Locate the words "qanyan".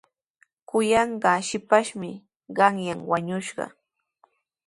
2.61-2.99